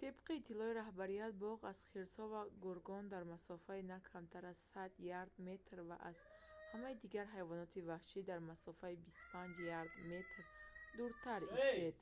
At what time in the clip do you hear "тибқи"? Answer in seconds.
0.00-0.32